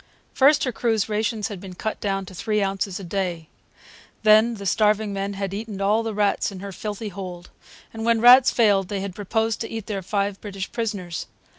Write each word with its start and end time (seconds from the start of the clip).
First 0.33 0.63
her 0.63 0.71
crew's 0.71 1.07
rations 1.07 1.49
had 1.49 1.61
been 1.61 1.75
cut 1.75 1.99
down 1.99 2.25
to 2.25 2.33
three 2.33 2.59
ounces 2.59 2.99
a 2.99 3.03
day. 3.03 3.49
Then 4.23 4.55
the 4.55 4.65
starving 4.65 5.13
men 5.13 5.33
had 5.33 5.53
eaten 5.53 5.79
all 5.79 6.01
the 6.01 6.15
rats 6.15 6.51
in 6.51 6.59
her 6.59 6.71
filthy 6.71 7.09
hold; 7.09 7.51
and 7.93 8.03
when 8.03 8.19
rats 8.19 8.49
failed 8.49 8.87
they 8.87 9.01
had 9.01 9.13
proposed 9.13 9.61
to 9.61 9.69
eat 9.69 9.85
their 9.85 10.01
five 10.01 10.41
British 10.41 10.71
prisoners. 10.71 11.27